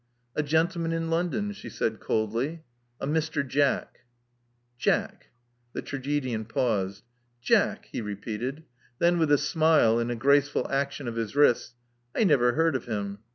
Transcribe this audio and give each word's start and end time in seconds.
A 0.35 0.41
gentleman 0.41 0.93
in 0.93 1.11
London,*' 1.11 1.51
she 1.53 1.69
said, 1.69 1.99
coldly. 1.99 2.63
A 2.99 3.05
Mr. 3.05 3.47
Jack. 3.47 3.99
Jack! 4.75 5.27
The 5.73 5.83
tragedian 5.83 6.45
paused. 6.45 7.03
''Jack! 7.39 7.85
he 7.91 8.01
repeated. 8.01 8.63
Then, 8.97 9.19
with 9.19 9.31
a 9.31 9.37
smile, 9.37 9.99
and 9.99 10.09
a 10.09 10.15
graceful 10.15 10.67
action 10.71 11.07
of 11.07 11.17
his 11.17 11.35
wrists, 11.35 11.75
I 12.15 12.23
never 12.23 12.53
heard 12.53 12.75
of 12.75 12.85
him. 12.85 13.19